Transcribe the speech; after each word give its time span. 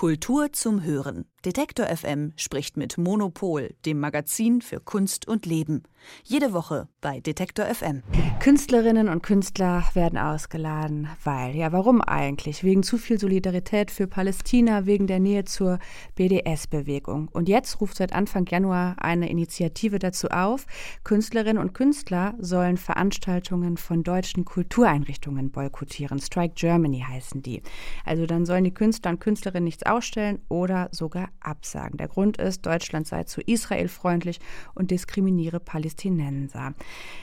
Kultur 0.00 0.50
zum 0.50 0.82
Hören. 0.82 1.26
Detektor 1.46 1.86
FM 1.86 2.34
spricht 2.36 2.76
mit 2.76 2.98
Monopol, 2.98 3.70
dem 3.86 3.98
Magazin 3.98 4.60
für 4.60 4.78
Kunst 4.78 5.26
und 5.26 5.46
Leben. 5.46 5.84
Jede 6.22 6.52
Woche 6.52 6.86
bei 7.00 7.20
Detektor 7.20 7.64
FM. 7.64 8.02
Künstlerinnen 8.40 9.08
und 9.08 9.22
Künstler 9.22 9.84
werden 9.94 10.18
ausgeladen, 10.18 11.08
weil, 11.24 11.56
ja, 11.56 11.72
warum 11.72 12.02
eigentlich? 12.02 12.62
Wegen 12.62 12.82
zu 12.82 12.98
viel 12.98 13.18
Solidarität 13.18 13.90
für 13.90 14.06
Palästina, 14.06 14.84
wegen 14.84 15.06
der 15.06 15.18
Nähe 15.18 15.44
zur 15.44 15.78
BDS-Bewegung. 16.14 17.28
Und 17.32 17.48
jetzt 17.48 17.80
ruft 17.80 17.96
seit 17.96 18.12
Anfang 18.12 18.44
Januar 18.46 18.96
eine 18.98 19.30
Initiative 19.30 19.98
dazu 19.98 20.28
auf, 20.28 20.66
Künstlerinnen 21.04 21.62
und 21.62 21.72
Künstler 21.72 22.34
sollen 22.38 22.76
Veranstaltungen 22.76 23.78
von 23.78 24.02
deutschen 24.02 24.44
Kultureinrichtungen 24.44 25.50
boykottieren. 25.50 26.18
Strike 26.18 26.54
Germany 26.54 27.02
heißen 27.06 27.40
die. 27.40 27.62
Also 28.04 28.26
dann 28.26 28.44
sollen 28.44 28.64
die 28.64 28.74
Künstler 28.74 29.12
und 29.12 29.20
Künstlerinnen 29.20 29.64
nichts 29.64 29.86
ausstellen 29.86 30.42
oder 30.48 30.88
sogar 30.92 31.29
absagen. 31.40 31.96
Der 31.96 32.08
Grund 32.08 32.36
ist, 32.36 32.66
Deutschland 32.66 33.06
sei 33.06 33.24
zu 33.24 33.40
Israel 33.40 33.88
freundlich 33.88 34.40
und 34.74 34.90
diskriminiere 34.90 35.60
Palästinenser. 35.60 36.74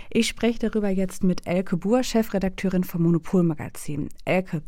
Ich 0.10 0.28
spreche 0.28 0.60
darüber 0.60 0.90
jetzt 0.90 1.24
mit 1.24 1.46
Elke 1.48 1.78
Buhr, 1.78 2.04
Chefredakteurin 2.04 2.84
vom 2.84 3.04
Monopolmagazin. 3.04 4.10
Elke, 4.26 4.62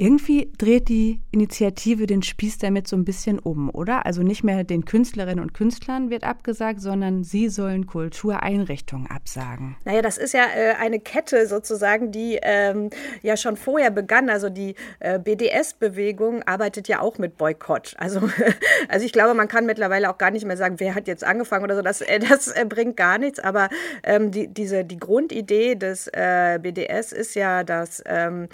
irgendwie 0.00 0.50
dreht 0.56 0.88
die 0.88 1.20
Initiative 1.30 2.06
den 2.06 2.22
Spieß 2.22 2.56
damit 2.56 2.88
so 2.88 2.96
ein 2.96 3.04
bisschen 3.04 3.38
um, 3.38 3.68
oder? 3.68 4.06
Also 4.06 4.22
nicht 4.22 4.42
mehr 4.42 4.64
den 4.64 4.86
Künstlerinnen 4.86 5.40
und 5.40 5.52
Künstlern 5.52 6.08
wird 6.08 6.24
abgesagt, 6.24 6.80
sondern 6.80 7.22
sie 7.22 7.50
sollen 7.50 7.86
Kultureinrichtungen 7.86 9.10
absagen. 9.10 9.76
Naja, 9.84 10.00
das 10.00 10.16
ist 10.16 10.32
ja 10.32 10.44
äh, 10.56 10.72
eine 10.80 11.00
Kette 11.00 11.46
sozusagen, 11.46 12.12
die 12.12 12.38
ähm, 12.40 12.88
ja 13.20 13.36
schon 13.36 13.58
vorher 13.58 13.90
begann. 13.90 14.30
Also 14.30 14.48
die 14.48 14.74
äh, 15.00 15.18
BDS-Bewegung 15.18 16.44
arbeitet 16.44 16.88
ja 16.88 17.00
auch 17.02 17.18
mit 17.18 17.36
Boykott. 17.36 17.94
Also, 17.98 18.20
also 18.88 19.04
ich 19.04 19.12
glaube, 19.12 19.34
man 19.34 19.48
kann 19.48 19.66
mittlerweile 19.66 20.08
auch 20.08 20.16
gar 20.16 20.30
nicht 20.30 20.46
mehr 20.46 20.56
sagen, 20.56 20.76
wer 20.80 20.94
hat 20.94 21.08
jetzt 21.08 21.24
angefangen 21.24 21.64
oder 21.64 21.76
so. 21.76 21.82
Das, 21.82 22.00
äh, 22.00 22.20
das 22.20 22.48
äh, 22.48 22.64
bringt 22.66 22.96
gar 22.96 23.18
nichts. 23.18 23.38
Aber 23.38 23.68
ähm, 24.02 24.30
die, 24.30 24.48
diese, 24.48 24.82
die 24.82 24.98
Grundidee 24.98 25.74
des 25.74 26.08
äh, 26.14 26.58
BDS 26.58 27.12
ist 27.12 27.34
ja, 27.34 27.64
dass 27.64 28.02
ähm, 28.06 28.48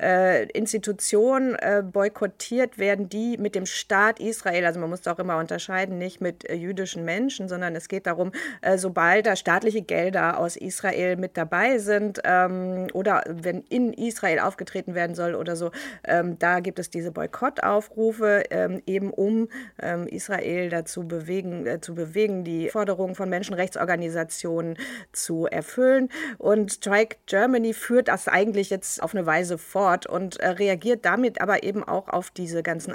äh, 0.00 0.46
Institutionen 0.52 0.91
Institutionen 0.92 1.54
äh, 1.54 1.82
boykottiert 1.82 2.76
werden, 2.78 3.08
die 3.08 3.38
mit 3.38 3.54
dem 3.54 3.64
Staat 3.66 4.20
Israel, 4.20 4.66
also 4.66 4.78
man 4.78 4.90
muss 4.90 5.06
auch 5.06 5.18
immer 5.18 5.38
unterscheiden, 5.38 5.98
nicht 5.98 6.20
mit 6.20 6.48
äh, 6.48 6.54
jüdischen 6.54 7.04
Menschen, 7.04 7.48
sondern 7.48 7.74
es 7.74 7.88
geht 7.88 8.06
darum, 8.06 8.32
äh, 8.60 8.76
sobald 8.76 9.26
da 9.26 9.34
staatliche 9.34 9.80
Gelder 9.82 10.38
aus 10.38 10.56
Israel 10.56 11.16
mit 11.16 11.36
dabei 11.36 11.78
sind 11.78 12.20
ähm, 12.24 12.88
oder 12.92 13.24
wenn 13.26 13.62
in 13.62 13.94
Israel 13.94 14.40
aufgetreten 14.40 14.94
werden 14.94 15.14
soll 15.14 15.34
oder 15.34 15.56
so, 15.56 15.70
ähm, 16.04 16.38
da 16.38 16.60
gibt 16.60 16.78
es 16.78 16.90
diese 16.90 17.10
Boykottaufrufe, 17.10 18.44
ähm, 18.50 18.82
eben 18.86 19.10
um 19.10 19.48
ähm, 19.80 20.06
Israel 20.06 20.68
dazu 20.68 21.08
bewegen, 21.08 21.66
äh, 21.66 21.80
zu 21.80 21.94
bewegen, 21.94 22.44
die 22.44 22.68
Forderungen 22.68 23.14
von 23.14 23.30
Menschenrechtsorganisationen 23.30 24.76
zu 25.12 25.46
erfüllen. 25.46 26.10
Und 26.36 26.72
Strike 26.72 27.16
Germany 27.26 27.72
führt 27.72 28.08
das 28.08 28.28
eigentlich 28.28 28.68
jetzt 28.68 29.02
auf 29.02 29.14
eine 29.14 29.24
Weise 29.24 29.56
fort 29.56 30.06
und 30.06 30.38
äh, 30.40 30.48
reagiert 30.72 31.04
damit 31.04 31.40
aber 31.40 31.62
eben 31.62 31.84
auch 31.84 32.08
auf 32.08 32.30
diese 32.30 32.62
ganzen 32.62 32.94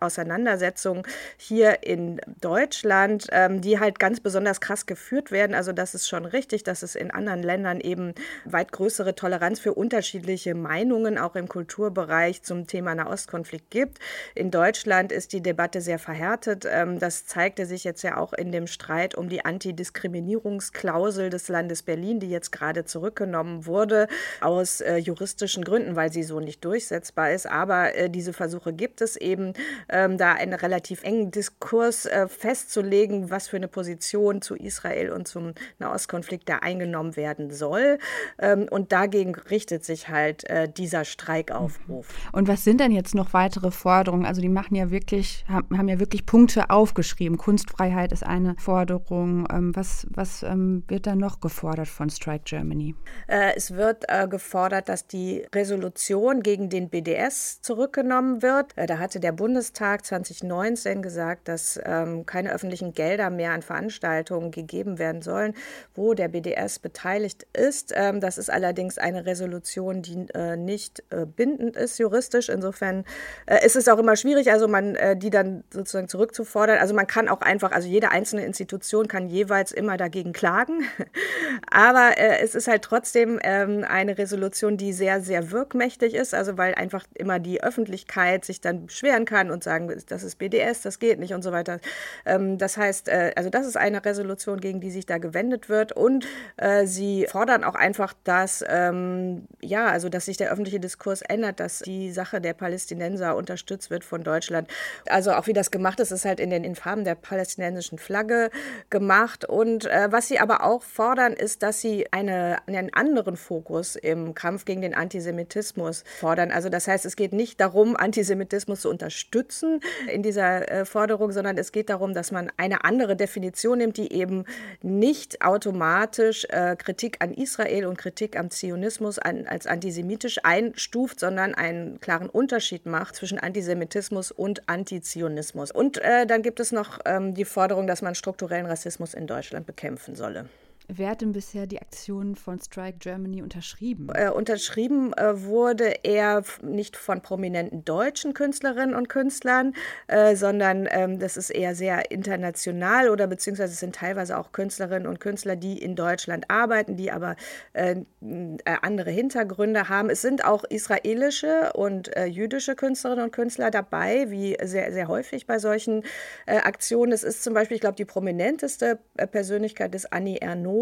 Auseinandersetzungen 0.00 1.02
hier 1.36 1.82
in 1.82 2.20
Deutschland, 2.40 3.26
ähm, 3.32 3.60
die 3.60 3.78
halt 3.78 3.98
ganz 3.98 4.20
besonders 4.20 4.60
krass 4.60 4.86
geführt 4.86 5.30
werden. 5.30 5.54
Also 5.54 5.72
das 5.72 5.94
ist 5.94 6.08
schon 6.08 6.24
richtig, 6.24 6.62
dass 6.64 6.82
es 6.82 6.94
in 6.94 7.10
anderen 7.10 7.42
Ländern 7.42 7.80
eben 7.80 8.14
weit 8.44 8.72
größere 8.72 9.14
Toleranz 9.14 9.60
für 9.60 9.74
unterschiedliche 9.74 10.54
Meinungen 10.54 11.18
auch 11.18 11.36
im 11.36 11.48
Kulturbereich 11.48 12.42
zum 12.42 12.66
Thema 12.66 12.94
Nahostkonflikt 12.94 13.70
gibt. 13.70 13.98
In 14.34 14.50
Deutschland 14.50 15.12
ist 15.12 15.32
die 15.32 15.42
Debatte 15.42 15.80
sehr 15.80 15.98
verhärtet. 15.98 16.66
Ähm, 16.66 16.98
das 16.98 17.26
zeigte 17.26 17.66
sich 17.66 17.84
jetzt 17.84 18.02
ja 18.02 18.16
auch 18.16 18.32
in 18.32 18.52
dem 18.52 18.66
Streit 18.66 19.14
um 19.14 19.28
die 19.28 19.44
Antidiskriminierungsklausel 19.44 21.28
des 21.28 21.48
Landes 21.48 21.82
Berlin, 21.82 22.20
die 22.20 22.30
jetzt 22.30 22.52
gerade 22.52 22.86
zurückgenommen 22.86 23.66
wurde 23.66 24.08
aus 24.40 24.80
äh, 24.80 24.96
juristischen 24.96 25.64
Gründen, 25.64 25.94
weil 25.94 26.10
sie 26.10 26.22
so 26.22 26.40
nicht 26.40 26.64
durchsetzbar 26.64 27.17
ist. 27.26 27.46
Aber 27.46 27.94
äh, 27.94 28.10
diese 28.10 28.32
Versuche 28.32 28.72
gibt 28.72 29.00
es 29.00 29.16
eben, 29.16 29.52
ähm, 29.88 30.18
da 30.18 30.32
einen 30.32 30.54
relativ 30.54 31.02
engen 31.02 31.30
Diskurs 31.30 32.06
äh, 32.06 32.28
festzulegen, 32.28 33.30
was 33.30 33.48
für 33.48 33.56
eine 33.56 33.68
Position 33.68 34.42
zu 34.42 34.54
Israel 34.54 35.10
und 35.12 35.28
zum 35.28 35.52
Nahostkonflikt 35.78 36.48
da 36.48 36.58
eingenommen 36.58 37.16
werden 37.16 37.50
soll. 37.50 37.98
Ähm, 38.38 38.66
und 38.70 38.92
dagegen 38.92 39.34
richtet 39.34 39.84
sich 39.84 40.08
halt 40.08 40.48
äh, 40.50 40.68
dieser 40.68 41.04
Streikaufruf. 41.04 42.08
Mhm. 42.08 42.38
Und 42.38 42.48
was 42.48 42.64
sind 42.64 42.80
denn 42.80 42.92
jetzt 42.92 43.14
noch 43.14 43.32
weitere 43.32 43.70
Forderungen? 43.70 44.26
Also 44.26 44.40
die 44.40 44.48
machen 44.48 44.74
ja 44.74 44.90
wirklich, 44.90 45.44
haben, 45.48 45.78
haben 45.78 45.88
ja 45.88 45.98
wirklich 45.98 46.26
Punkte 46.26 46.70
aufgeschrieben. 46.70 47.38
Kunstfreiheit 47.38 48.12
ist 48.12 48.24
eine 48.24 48.54
Forderung. 48.58 49.46
Ähm, 49.50 49.74
was 49.74 50.06
was 50.10 50.42
ähm, 50.42 50.84
wird 50.88 51.06
da 51.06 51.14
noch 51.14 51.40
gefordert 51.40 51.88
von 51.88 52.10
Strike 52.10 52.44
Germany? 52.44 52.94
Äh, 53.26 53.54
es 53.56 53.74
wird 53.74 54.04
äh, 54.08 54.26
gefordert, 54.28 54.88
dass 54.88 55.06
die 55.06 55.46
Resolution 55.54 56.42
gegen 56.42 56.68
den 56.68 56.88
BDS 56.88 57.07
BDS 57.08 57.62
zurückgenommen 57.62 58.42
wird. 58.42 58.76
Äh, 58.76 58.86
da 58.86 58.98
hatte 58.98 59.20
der 59.20 59.32
Bundestag 59.32 60.04
2019 60.04 61.02
gesagt, 61.02 61.48
dass 61.48 61.80
ähm, 61.84 62.26
keine 62.26 62.52
öffentlichen 62.52 62.92
Gelder 62.92 63.30
mehr 63.30 63.52
an 63.52 63.62
Veranstaltungen 63.62 64.50
gegeben 64.50 64.98
werden 64.98 65.22
sollen, 65.22 65.54
wo 65.94 66.14
der 66.14 66.28
BDS 66.28 66.78
beteiligt 66.80 67.46
ist. 67.52 67.92
Ähm, 67.96 68.20
das 68.20 68.36
ist 68.36 68.50
allerdings 68.50 68.98
eine 68.98 69.24
Resolution, 69.24 70.02
die 70.02 70.26
äh, 70.34 70.56
nicht 70.56 71.02
äh, 71.10 71.24
bindend 71.24 71.76
ist 71.76 71.98
juristisch. 71.98 72.48
Insofern 72.48 73.04
äh, 73.46 73.64
ist 73.64 73.76
es 73.76 73.88
auch 73.88 73.98
immer 73.98 74.16
schwierig, 74.16 74.50
also 74.50 74.68
man 74.68 74.94
äh, 74.96 75.16
die 75.16 75.30
dann 75.30 75.64
sozusagen 75.72 76.08
zurückzufordern. 76.08 76.78
Also 76.78 76.94
man 76.94 77.06
kann 77.06 77.28
auch 77.28 77.40
einfach, 77.40 77.72
also 77.72 77.88
jede 77.88 78.10
einzelne 78.10 78.44
Institution 78.44 79.08
kann 79.08 79.28
jeweils 79.28 79.72
immer 79.72 79.96
dagegen 79.96 80.32
klagen. 80.32 80.82
Aber 81.70 82.18
äh, 82.18 82.40
es 82.40 82.54
ist 82.54 82.68
halt 82.68 82.82
trotzdem 82.82 83.38
ähm, 83.42 83.84
eine 83.88 84.18
Resolution, 84.18 84.76
die 84.76 84.92
sehr, 84.92 85.20
sehr 85.20 85.50
wirkmächtig 85.50 86.14
ist, 86.14 86.34
also 86.34 86.58
weil 86.58 86.74
einfach 86.74 86.97
einfach 86.98 87.08
immer 87.14 87.38
die 87.38 87.62
Öffentlichkeit 87.62 88.44
sich 88.44 88.60
dann 88.60 88.86
beschweren 88.86 89.24
kann 89.24 89.50
und 89.50 89.64
sagen, 89.64 89.92
das 90.08 90.22
ist 90.22 90.36
BDS, 90.36 90.82
das 90.82 90.98
geht 90.98 91.18
nicht 91.18 91.32
und 91.34 91.42
so 91.42 91.52
weiter. 91.52 91.80
Ähm, 92.26 92.58
das 92.58 92.76
heißt, 92.76 93.08
äh, 93.08 93.32
also 93.36 93.50
das 93.50 93.66
ist 93.66 93.76
eine 93.76 94.04
Resolution, 94.04 94.60
gegen 94.60 94.80
die 94.80 94.90
sich 94.90 95.06
da 95.06 95.18
gewendet 95.18 95.68
wird 95.68 95.92
und 95.92 96.26
äh, 96.56 96.86
sie 96.86 97.26
fordern 97.30 97.64
auch 97.64 97.74
einfach, 97.74 98.14
dass 98.24 98.64
ähm, 98.68 99.46
ja, 99.60 99.86
also 99.86 100.08
dass 100.08 100.26
sich 100.26 100.36
der 100.36 100.50
öffentliche 100.50 100.80
Diskurs 100.80 101.22
ändert, 101.22 101.60
dass 101.60 101.80
die 101.80 102.10
Sache 102.10 102.40
der 102.40 102.54
Palästinenser 102.54 103.36
unterstützt 103.36 103.90
wird 103.90 104.04
von 104.04 104.22
Deutschland. 104.22 104.68
Also 105.08 105.32
auch 105.32 105.46
wie 105.46 105.52
das 105.52 105.70
gemacht 105.70 106.00
ist, 106.00 106.10
ist 106.10 106.24
halt 106.24 106.40
in 106.40 106.50
den 106.50 106.64
Infarben 106.64 107.04
der 107.04 107.14
palästinensischen 107.14 107.98
Flagge 107.98 108.50
gemacht 108.90 109.44
und 109.44 109.86
äh, 109.86 110.08
was 110.10 110.28
sie 110.28 110.38
aber 110.38 110.64
auch 110.64 110.82
fordern, 110.82 111.32
ist, 111.32 111.62
dass 111.62 111.80
sie 111.80 112.06
eine, 112.12 112.58
einen 112.66 112.92
anderen 112.92 113.36
Fokus 113.36 113.96
im 113.96 114.34
Kampf 114.34 114.64
gegen 114.64 114.82
den 114.82 114.94
Antisemitismus 114.94 116.04
fordern. 116.18 116.50
Also 116.50 116.68
das 116.68 116.87
heißt, 116.88 117.06
es 117.06 117.16
geht 117.16 117.32
nicht 117.32 117.60
darum, 117.60 117.96
Antisemitismus 117.96 118.80
zu 118.80 118.90
unterstützen 118.90 119.80
in 120.12 120.22
dieser 120.22 120.70
äh, 120.70 120.84
Forderung, 120.84 121.32
sondern 121.32 121.56
es 121.58 121.72
geht 121.72 121.90
darum, 121.90 122.14
dass 122.14 122.32
man 122.32 122.50
eine 122.56 122.84
andere 122.84 123.16
Definition 123.16 123.78
nimmt, 123.78 123.96
die 123.96 124.12
eben 124.12 124.44
nicht 124.82 125.42
automatisch 125.42 126.46
äh, 126.48 126.76
Kritik 126.76 127.18
an 127.20 127.32
Israel 127.32 127.86
und 127.86 127.98
Kritik 127.98 128.38
am 128.38 128.50
Zionismus 128.50 129.18
als 129.18 129.66
antisemitisch 129.66 130.38
einstuft, 130.42 131.20
sondern 131.20 131.54
einen 131.54 132.00
klaren 132.00 132.28
Unterschied 132.28 132.86
macht 132.86 133.16
zwischen 133.16 133.38
Antisemitismus 133.38 134.30
und 134.30 134.68
Antizionismus. 134.68 135.70
Und 135.70 135.98
äh, 135.98 136.26
dann 136.26 136.42
gibt 136.42 136.60
es 136.60 136.72
noch 136.72 136.98
ähm, 137.04 137.34
die 137.34 137.44
Forderung, 137.44 137.86
dass 137.86 138.02
man 138.02 138.14
strukturellen 138.14 138.66
Rassismus 138.66 139.14
in 139.14 139.26
Deutschland 139.26 139.66
bekämpfen 139.66 140.14
solle. 140.14 140.46
Wer 140.90 141.10
hat 141.10 141.20
denn 141.20 141.32
bisher 141.32 141.66
die 141.66 141.82
Aktion 141.82 142.34
von 142.34 142.58
Strike 142.58 142.96
Germany 142.98 143.42
unterschrieben? 143.42 144.08
Äh, 144.14 144.30
unterschrieben 144.30 145.12
äh, 145.12 145.44
wurde 145.44 146.02
er 146.02 146.42
nicht 146.62 146.96
von 146.96 147.20
prominenten 147.20 147.84
deutschen 147.84 148.32
Künstlerinnen 148.32 148.94
und 148.94 149.10
Künstlern, 149.10 149.74
äh, 150.06 150.34
sondern 150.34 150.88
ähm, 150.90 151.18
das 151.18 151.36
ist 151.36 151.50
eher 151.50 151.74
sehr 151.74 152.10
international 152.10 153.10
oder 153.10 153.26
beziehungsweise 153.26 153.74
es 153.74 153.80
sind 153.80 153.96
teilweise 153.96 154.38
auch 154.38 154.50
Künstlerinnen 154.52 155.06
und 155.06 155.20
Künstler, 155.20 155.56
die 155.56 155.76
in 155.76 155.94
Deutschland 155.94 156.50
arbeiten, 156.50 156.96
die 156.96 157.12
aber 157.12 157.36
äh, 157.74 157.96
äh, 158.22 158.56
andere 158.80 159.10
Hintergründe 159.10 159.90
haben. 159.90 160.08
Es 160.08 160.22
sind 160.22 160.42
auch 160.46 160.64
israelische 160.64 161.74
und 161.74 162.16
äh, 162.16 162.24
jüdische 162.24 162.74
Künstlerinnen 162.74 163.26
und 163.26 163.32
Künstler 163.32 163.70
dabei, 163.70 164.30
wie 164.30 164.56
sehr, 164.62 164.90
sehr 164.94 165.08
häufig 165.08 165.46
bei 165.46 165.58
solchen 165.58 166.02
Aktionen. 166.46 167.12
Es 167.12 167.24
ist 167.24 167.42
zum 167.42 167.52
Beispiel, 167.52 167.74
ich 167.74 167.80
glaube, 167.82 167.96
die 167.96 168.06
prominenteste 168.06 168.98
Persönlichkeit 169.30 169.94
ist 169.94 170.12
Annie 170.12 170.40
Ernaux 170.40 170.77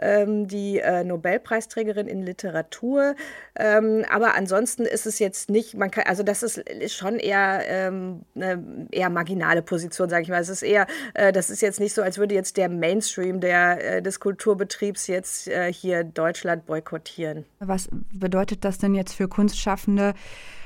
ähm, 0.00 0.48
die 0.48 0.78
äh, 0.78 1.04
Nobelpreisträgerin 1.04 2.06
in 2.06 2.22
Literatur. 2.22 3.14
Ähm, 3.56 4.04
aber 4.10 4.34
ansonsten 4.34 4.84
ist 4.84 5.06
es 5.06 5.18
jetzt 5.18 5.50
nicht, 5.50 5.74
man 5.74 5.90
kann, 5.90 6.04
also 6.06 6.22
das 6.22 6.42
ist, 6.42 6.58
ist 6.58 6.94
schon 6.94 7.18
eher 7.18 7.62
ähm, 7.66 8.22
eine 8.34 8.86
eher 8.90 9.10
marginale 9.10 9.62
Position, 9.62 10.08
sage 10.08 10.22
ich 10.22 10.28
mal. 10.28 10.40
Es 10.40 10.48
ist 10.48 10.62
eher, 10.62 10.86
äh, 11.14 11.32
das 11.32 11.50
ist 11.50 11.60
jetzt 11.62 11.80
nicht 11.80 11.94
so, 11.94 12.02
als 12.02 12.18
würde 12.18 12.34
jetzt 12.34 12.56
der 12.56 12.68
Mainstream 12.68 13.40
der, 13.40 13.96
äh, 13.96 14.02
des 14.02 14.20
Kulturbetriebs 14.20 15.06
jetzt 15.06 15.48
äh, 15.48 15.72
hier 15.72 16.04
Deutschland 16.04 16.66
boykottieren. 16.66 17.44
Was 17.58 17.88
bedeutet 18.12 18.64
das 18.64 18.78
denn 18.78 18.94
jetzt 18.94 19.14
für 19.14 19.28
Kunstschaffende? 19.28 20.14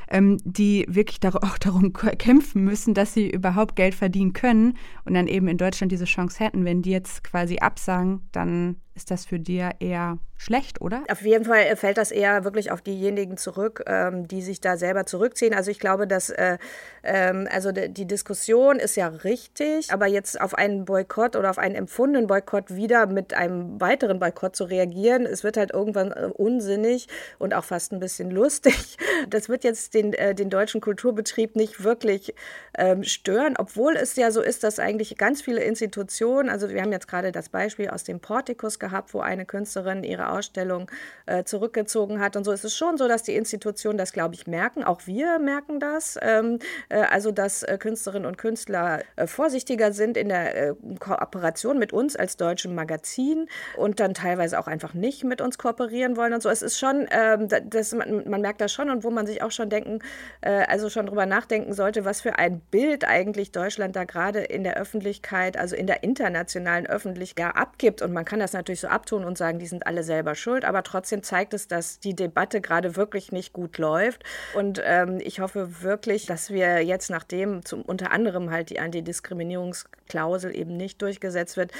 Ähm, 0.08 0.38
die 0.44 0.86
wirklich 0.88 1.20
dar 1.20 1.34
auch 1.42 1.58
darum 1.58 1.92
kämpfen 1.92 2.64
müssen, 2.64 2.94
dass 2.94 3.14
sie 3.14 3.30
überhaupt 3.30 3.76
Geld 3.76 3.94
verdienen 3.94 4.32
können 4.32 4.76
und 5.04 5.14
dann 5.14 5.26
eben 5.26 5.48
in 5.48 5.58
Deutschland 5.58 5.92
diese 5.92 6.04
Chance 6.04 6.42
hätten. 6.42 6.64
Wenn 6.64 6.82
die 6.82 6.90
jetzt 6.90 7.24
quasi 7.24 7.58
absagen, 7.58 8.28
dann 8.32 8.76
ist 8.94 9.10
das 9.10 9.24
für 9.24 9.38
dir 9.38 9.72
eher 9.80 10.18
schlecht, 10.36 10.80
oder? 10.80 11.02
Auf 11.10 11.22
jeden 11.22 11.44
Fall 11.44 11.74
fällt 11.76 11.96
das 11.96 12.10
eher 12.10 12.44
wirklich 12.44 12.70
auf 12.70 12.82
diejenigen 12.82 13.36
zurück, 13.36 13.82
ähm, 13.86 14.28
die 14.28 14.42
sich 14.42 14.60
da 14.60 14.76
selber 14.76 15.06
zurückziehen. 15.06 15.54
Also 15.54 15.70
ich 15.70 15.78
glaube, 15.78 16.06
dass 16.06 16.30
äh, 16.30 16.58
ähm, 17.02 17.48
also 17.50 17.72
die 17.72 18.06
Diskussion 18.06 18.78
ist 18.78 18.96
ja 18.96 19.08
richtig, 19.08 19.92
aber 19.92 20.06
jetzt 20.06 20.40
auf 20.40 20.54
einen 20.54 20.84
Boykott 20.84 21.36
oder 21.36 21.50
auf 21.50 21.58
einen 21.58 21.74
empfundenen 21.74 22.26
Boykott 22.26 22.74
wieder 22.74 23.06
mit 23.06 23.34
einem 23.34 23.80
weiteren 23.80 24.18
Boykott 24.18 24.54
zu 24.54 24.64
reagieren, 24.64 25.24
es 25.26 25.44
wird 25.44 25.56
halt 25.56 25.72
irgendwann 25.72 26.12
äh, 26.12 26.30
unsinnig 26.32 27.08
und 27.38 27.54
auch 27.54 27.64
fast 27.64 27.92
ein 27.92 28.00
bisschen 28.00 28.30
lustig. 28.30 28.96
Das 29.30 29.48
wird 29.48 29.64
jetzt 29.64 29.94
den, 29.94 30.12
äh, 30.12 30.34
den 30.34 30.50
deutschen 30.50 30.80
Kulturbetrieb 30.80 31.56
nicht 31.56 31.82
wirklich 31.82 32.34
ähm, 32.76 33.04
stören, 33.04 33.54
obwohl 33.56 33.96
es 33.96 34.16
ja 34.16 34.30
so 34.30 34.42
ist, 34.42 34.64
dass 34.64 34.78
eigentlich 34.78 35.16
ganz 35.16 35.40
viele 35.40 35.62
Institutionen, 35.62 36.50
also 36.50 36.68
wir 36.68 36.82
haben 36.82 36.92
jetzt 36.92 37.08
gerade 37.08 37.32
das 37.32 37.48
Beispiel 37.48 37.88
aus 37.88 38.04
dem 38.04 38.20
Portikus 38.20 38.78
gehabt, 38.84 39.14
wo 39.14 39.20
eine 39.20 39.46
Künstlerin 39.46 40.04
ihre 40.04 40.28
Ausstellung 40.30 40.90
äh, 41.26 41.44
zurückgezogen 41.44 42.20
hat. 42.20 42.36
Und 42.36 42.44
so 42.44 42.52
ist 42.52 42.64
es 42.64 42.76
schon 42.76 42.98
so, 42.98 43.08
dass 43.08 43.22
die 43.22 43.34
Institutionen 43.34 43.96
das, 43.96 44.12
glaube 44.12 44.34
ich, 44.34 44.46
merken. 44.46 44.84
Auch 44.84 45.06
wir 45.06 45.38
merken 45.38 45.80
das. 45.80 46.18
Ähm, 46.20 46.58
äh, 46.90 46.98
also, 46.98 47.30
dass 47.30 47.62
äh, 47.62 47.78
Künstlerinnen 47.78 48.26
und 48.26 48.36
Künstler 48.36 49.00
äh, 49.16 49.26
vorsichtiger 49.26 49.92
sind 49.92 50.18
in 50.18 50.28
der 50.28 50.70
äh, 50.70 50.74
Kooperation 50.98 51.78
mit 51.78 51.94
uns 51.94 52.14
als 52.14 52.36
deutschem 52.36 52.74
Magazin 52.74 53.48
und 53.78 54.00
dann 54.00 54.12
teilweise 54.12 54.58
auch 54.58 54.66
einfach 54.66 54.92
nicht 54.92 55.24
mit 55.24 55.40
uns 55.40 55.56
kooperieren 55.56 56.18
wollen 56.18 56.34
und 56.34 56.42
so. 56.42 56.50
Es 56.50 56.60
ist 56.60 56.78
schon, 56.78 57.06
ähm, 57.10 57.48
das, 57.48 57.94
man, 57.94 58.28
man, 58.28 58.42
merkt 58.42 58.60
das 58.60 58.72
schon 58.72 58.90
und 58.90 59.02
wo 59.02 59.10
man 59.10 59.26
sich 59.26 59.42
auch 59.42 59.50
schon 59.50 59.70
denken, 59.70 60.00
also 60.42 60.90
schon 60.90 61.06
drüber 61.06 61.24
nachdenken 61.24 61.72
sollte, 61.72 62.04
was 62.04 62.20
für 62.20 62.38
ein 62.38 62.60
Bild 62.60 63.06
eigentlich 63.08 63.52
Deutschland 63.52 63.96
da 63.96 64.04
gerade 64.04 64.40
in 64.40 64.64
der 64.64 64.76
Öffentlichkeit, 64.76 65.56
also 65.56 65.74
in 65.74 65.86
der 65.86 66.02
internationalen 66.02 66.86
Öffentlichkeit 66.86 67.56
abgibt. 67.56 68.02
Und 68.02 68.12
man 68.12 68.24
kann 68.24 68.40
das 68.40 68.52
natürlich 68.52 68.73
natürlich 68.74 68.80
so 68.80 68.88
abtun 68.88 69.24
und 69.24 69.38
sagen, 69.38 69.58
die 69.58 69.66
sind 69.66 69.86
alle 69.86 70.02
selber 70.02 70.34
schuld, 70.34 70.64
aber 70.64 70.82
trotzdem 70.82 71.22
zeigt 71.22 71.54
es, 71.54 71.68
dass 71.68 72.00
die 72.00 72.14
Debatte 72.14 72.60
gerade 72.60 72.96
wirklich 72.96 73.32
nicht 73.32 73.52
gut 73.52 73.78
läuft. 73.78 74.24
Und 74.54 74.80
ähm, 74.84 75.18
ich 75.22 75.40
hoffe 75.40 75.82
wirklich, 75.82 76.26
dass 76.26 76.50
wir 76.50 76.82
jetzt, 76.84 77.10
nachdem 77.10 77.64
zum, 77.64 77.82
unter 77.82 78.10
anderem 78.10 78.50
halt 78.50 78.70
die 78.70 78.80
Antidiskriminierungsklausel 78.80 80.54
eben 80.56 80.76
nicht 80.76 81.00
durchgesetzt 81.02 81.56
wird, 81.56 81.72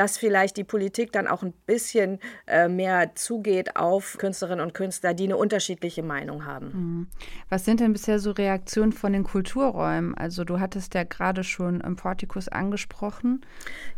dass 0.00 0.16
vielleicht 0.16 0.56
die 0.56 0.64
Politik 0.64 1.12
dann 1.12 1.26
auch 1.26 1.42
ein 1.42 1.52
bisschen 1.66 2.20
äh, 2.46 2.68
mehr 2.68 3.14
zugeht 3.16 3.76
auf 3.76 4.16
Künstlerinnen 4.16 4.64
und 4.64 4.72
Künstler, 4.72 5.12
die 5.12 5.24
eine 5.24 5.36
unterschiedliche 5.36 6.02
Meinung 6.02 6.46
haben. 6.46 6.66
Mhm. 6.72 7.06
Was 7.50 7.66
sind 7.66 7.80
denn 7.80 7.92
bisher 7.92 8.18
so 8.18 8.30
Reaktionen 8.30 8.92
von 8.92 9.12
den 9.12 9.24
Kulturräumen? 9.24 10.14
Also 10.14 10.44
du 10.44 10.58
hattest 10.58 10.94
ja 10.94 11.02
gerade 11.02 11.44
schon 11.44 11.82
im 11.82 11.96
Portikus 11.96 12.48
angesprochen. 12.48 13.44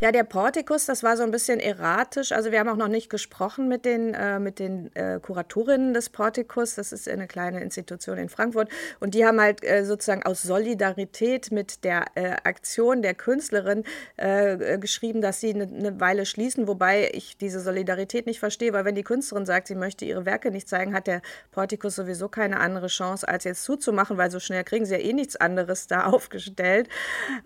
Ja, 0.00 0.10
der 0.10 0.24
Portikus, 0.24 0.86
das 0.86 1.04
war 1.04 1.16
so 1.16 1.22
ein 1.22 1.30
bisschen 1.30 1.60
erratisch. 1.60 2.32
Also 2.32 2.50
wir 2.50 2.58
haben 2.58 2.68
auch 2.68 2.76
noch 2.76 2.88
nicht 2.88 3.08
gesprochen 3.08 3.68
mit 3.68 3.84
den, 3.84 4.12
äh, 4.12 4.40
mit 4.40 4.58
den 4.58 4.92
äh, 4.96 5.20
Kuratorinnen 5.20 5.94
des 5.94 6.10
Portikus. 6.10 6.74
Das 6.74 6.90
ist 6.90 7.08
eine 7.08 7.28
kleine 7.28 7.60
Institution 7.60 8.18
in 8.18 8.28
Frankfurt. 8.28 8.68
Und 8.98 9.14
die 9.14 9.24
haben 9.24 9.40
halt 9.40 9.62
äh, 9.62 9.84
sozusagen 9.84 10.24
aus 10.24 10.42
Solidarität 10.42 11.52
mit 11.52 11.84
der 11.84 12.06
äh, 12.16 12.32
Aktion 12.42 13.02
der 13.02 13.14
Künstlerin 13.14 13.84
äh, 14.16 14.78
geschrieben, 14.78 15.20
dass 15.20 15.38
sie 15.38 15.54
eine 15.54 15.91
eine 15.91 15.91
Weile 16.00 16.26
schließen, 16.26 16.68
wobei 16.68 17.10
ich 17.12 17.36
diese 17.36 17.60
Solidarität 17.60 18.26
nicht 18.26 18.40
verstehe, 18.40 18.72
weil 18.72 18.84
wenn 18.84 18.94
die 18.94 19.02
Künstlerin 19.02 19.46
sagt, 19.46 19.68
sie 19.68 19.74
möchte 19.74 20.04
ihre 20.04 20.24
Werke 20.26 20.50
nicht 20.50 20.68
zeigen, 20.68 20.94
hat 20.94 21.06
der 21.06 21.22
Portikus 21.50 21.96
sowieso 21.96 22.28
keine 22.28 22.60
andere 22.60 22.88
Chance, 22.88 23.28
als 23.28 23.44
jetzt 23.44 23.64
zuzumachen, 23.64 24.16
weil 24.16 24.30
so 24.30 24.40
schnell 24.40 24.64
kriegen 24.64 24.86
sie 24.86 24.94
ja 24.94 25.00
eh 25.00 25.12
nichts 25.12 25.36
anderes 25.36 25.86
da 25.86 26.06
aufgestellt. 26.06 26.88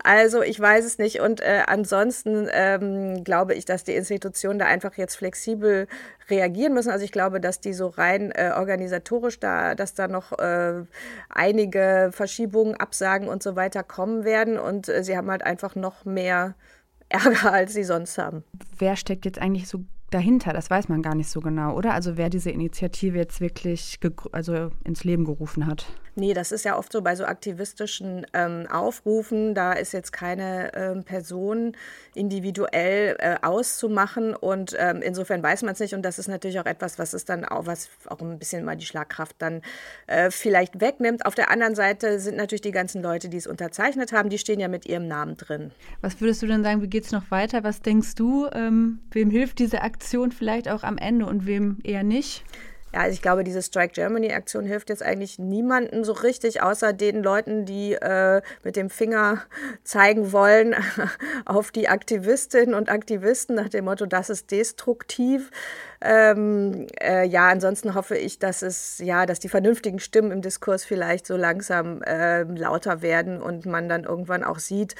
Also 0.03 0.41
ich 0.41 0.59
weiß 0.59 0.85
es 0.85 0.97
nicht. 0.97 1.19
Und 1.19 1.41
äh, 1.41 1.63
ansonsten 1.65 2.47
ähm, 2.51 3.23
glaube 3.23 3.53
ich, 3.53 3.65
dass 3.65 3.83
die 3.83 3.95
Institutionen 3.95 4.59
da 4.59 4.65
einfach 4.65 4.95
jetzt 4.95 5.15
flexibel 5.15 5.87
reagieren 6.29 6.73
müssen. 6.73 6.91
Also 6.91 7.05
ich 7.05 7.11
glaube, 7.11 7.39
dass 7.39 7.59
die 7.59 7.73
so 7.73 7.87
rein 7.87 8.31
äh, 8.31 8.51
organisatorisch 8.55 9.39
da, 9.39 9.75
dass 9.75 9.93
da 9.93 10.07
noch 10.07 10.37
äh, 10.39 10.83
einige 11.29 12.09
Verschiebungen, 12.11 12.75
Absagen 12.75 13.27
und 13.27 13.43
so 13.43 13.55
weiter 13.55 13.83
kommen 13.83 14.23
werden. 14.23 14.59
Und 14.59 14.89
äh, 14.89 15.03
sie 15.03 15.17
haben 15.17 15.31
halt 15.31 15.43
einfach 15.43 15.75
noch 15.75 16.05
mehr 16.05 16.55
Ärger, 17.09 17.53
als 17.53 17.73
sie 17.73 17.83
sonst 17.83 18.17
haben. 18.17 18.43
Wer 18.77 18.95
steckt 18.95 19.25
jetzt 19.25 19.39
eigentlich 19.39 19.67
so 19.67 19.85
dahinter? 20.09 20.53
Das 20.53 20.69
weiß 20.69 20.89
man 20.89 21.01
gar 21.01 21.15
nicht 21.15 21.29
so 21.29 21.41
genau, 21.41 21.75
oder? 21.75 21.93
Also 21.93 22.17
wer 22.17 22.29
diese 22.29 22.51
Initiative 22.51 23.17
jetzt 23.17 23.41
wirklich 23.41 23.99
also 24.31 24.69
ins 24.83 25.03
Leben 25.03 25.25
gerufen 25.25 25.65
hat. 25.65 25.85
Nee, 26.19 26.33
das 26.33 26.51
ist 26.51 26.65
ja 26.65 26.75
oft 26.75 26.91
so 26.91 27.03
bei 27.03 27.15
so 27.15 27.25
aktivistischen 27.25 28.25
ähm, 28.33 28.65
Aufrufen. 28.71 29.53
Da 29.53 29.73
ist 29.73 29.91
jetzt 29.91 30.11
keine 30.11 30.73
ähm, 30.73 31.03
Person 31.03 31.73
individuell 32.15 33.15
äh, 33.19 33.35
auszumachen 33.43 34.35
und 34.35 34.75
ähm, 34.79 35.03
insofern 35.03 35.43
weiß 35.43 35.61
man 35.61 35.73
es 35.73 35.79
nicht. 35.79 35.93
Und 35.93 36.01
das 36.01 36.17
ist 36.17 36.27
natürlich 36.27 36.59
auch 36.59 36.65
etwas, 36.65 36.97
was 36.97 37.13
es 37.13 37.25
dann 37.25 37.45
auch, 37.45 37.67
was 37.67 37.89
auch 38.07 38.19
ein 38.19 38.39
bisschen 38.39 38.65
mal 38.65 38.75
die 38.75 38.85
Schlagkraft 38.87 39.35
dann 39.37 39.61
äh, 40.07 40.31
vielleicht 40.31 40.81
wegnimmt. 40.81 41.23
Auf 41.23 41.35
der 41.35 41.51
anderen 41.51 41.75
Seite 41.75 42.19
sind 42.19 42.35
natürlich 42.35 42.61
die 42.61 42.71
ganzen 42.71 43.03
Leute, 43.03 43.29
die 43.29 43.37
es 43.37 43.45
unterzeichnet 43.45 44.11
haben, 44.11 44.29
die 44.29 44.39
stehen 44.39 44.59
ja 44.59 44.69
mit 44.69 44.87
ihrem 44.87 45.07
Namen 45.07 45.37
drin. 45.37 45.69
Was 46.01 46.19
würdest 46.19 46.41
du 46.41 46.47
denn 46.47 46.63
sagen, 46.63 46.81
wie 46.81 46.87
geht 46.87 47.05
es 47.05 47.11
noch 47.11 47.29
weiter? 47.29 47.63
Was 47.63 47.83
denkst 47.83 48.15
du, 48.15 48.47
ähm, 48.53 49.01
wem 49.11 49.29
hilft 49.29 49.59
diese 49.59 49.83
Aktion 49.97 50.31
vielleicht 50.31 50.69
auch 50.69 50.83
am 50.83 50.99
Ende 50.99 51.25
und 51.25 51.47
wem 51.47 51.79
eher 51.83 52.03
nicht? 52.03 52.43
Ja, 52.93 53.01
also 53.01 53.13
ich 53.13 53.21
glaube, 53.23 53.43
diese 53.43 53.63
Strike 53.63 53.93
Germany-Aktion 53.93 54.63
hilft 54.63 54.89
jetzt 54.89 55.01
eigentlich 55.01 55.39
niemandem 55.39 56.03
so 56.03 56.13
richtig, 56.13 56.61
außer 56.61 56.93
den 56.93 57.23
Leuten, 57.23 57.65
die 57.65 57.93
äh, 57.93 58.43
mit 58.63 58.75
dem 58.75 58.91
Finger 58.91 59.41
zeigen 59.83 60.31
wollen 60.31 60.75
auf 61.45 61.71
die 61.71 61.89
Aktivistinnen 61.89 62.75
und 62.75 62.89
Aktivisten 62.89 63.55
nach 63.55 63.69
dem 63.69 63.85
Motto, 63.85 64.05
das 64.05 64.29
ist 64.29 64.51
destruktiv. 64.51 65.49
Ähm, 65.99 66.85
äh, 67.01 67.25
ja, 67.25 67.47
ansonsten 67.47 67.95
hoffe 67.95 68.15
ich, 68.15 68.37
dass 68.37 68.61
es 68.61 68.99
ja, 68.99 69.25
dass 69.25 69.39
die 69.39 69.49
vernünftigen 69.49 69.99
Stimmen 69.99 70.31
im 70.31 70.43
Diskurs 70.43 70.85
vielleicht 70.85 71.25
so 71.25 71.35
langsam 71.35 72.03
äh, 72.03 72.43
lauter 72.43 73.01
werden 73.01 73.41
und 73.41 73.65
man 73.65 73.89
dann 73.89 74.03
irgendwann 74.03 74.43
auch 74.43 74.59
sieht, 74.59 74.93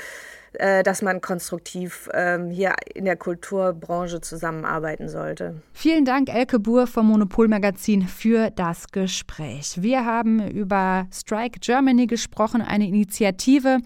äh, 0.53 0.83
dass 0.83 1.01
man 1.01 1.21
konstruktiv 1.21 2.09
ähm, 2.13 2.49
hier 2.49 2.75
in 2.93 3.05
der 3.05 3.15
Kulturbranche 3.15 4.21
zusammenarbeiten 4.21 5.09
sollte. 5.09 5.61
Vielen 5.73 6.05
Dank, 6.05 6.33
Elke 6.33 6.59
Buhr 6.59 6.87
vom 6.87 7.07
Monopolmagazin, 7.07 8.07
für 8.07 8.49
das 8.51 8.87
Gespräch. 8.87 9.81
Wir 9.81 10.05
haben 10.05 10.47
über 10.47 11.07
Strike 11.11 11.59
Germany 11.59 12.07
gesprochen, 12.07 12.61
eine 12.61 12.87
Initiative, 12.87 13.79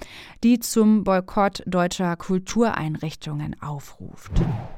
die 0.44 0.60
zum 0.60 1.04
Boykott 1.04 1.64
deutscher 1.66 2.16
Kultureinrichtungen 2.16 3.56
aufruft. 3.62 4.32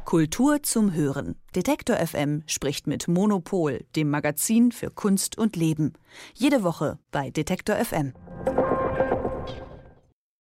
Kultur 0.05 0.63
zum 0.63 0.93
Hören. 0.93 1.35
Detektor 1.55 1.97
FM 1.97 2.43
spricht 2.47 2.87
mit 2.87 3.07
Monopol, 3.07 3.85
dem 3.95 4.09
Magazin 4.09 4.71
für 4.71 4.89
Kunst 4.89 5.37
und 5.37 5.55
Leben. 5.55 5.93
Jede 6.33 6.63
Woche 6.63 6.97
bei 7.11 7.29
Detektor 7.29 7.75
FM. 7.75 8.13